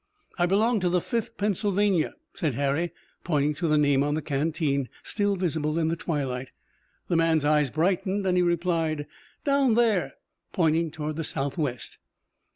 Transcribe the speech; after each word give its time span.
"I 0.39 0.47
belong 0.47 0.79
to 0.79 0.89
the 0.89 0.99
Fifth 0.99 1.37
Pennsylvania," 1.37 2.15
said 2.33 2.55
Harry, 2.55 2.91
pointing 3.23 3.53
to 3.53 3.67
the 3.67 3.77
name 3.77 4.01
on 4.03 4.15
the 4.15 4.21
canteen, 4.23 4.89
still 5.03 5.35
visible 5.35 5.77
in 5.77 5.89
the 5.89 5.95
twilight. 5.95 6.51
The 7.07 7.15
man's 7.15 7.45
eyes 7.45 7.69
brightened 7.69 8.25
and 8.25 8.35
he 8.35 8.41
replied: 8.41 9.05
"Down 9.43 9.75
there," 9.75 10.13
pointing 10.53 10.89
toward 10.89 11.17
the 11.17 11.23
southwest. 11.23 11.99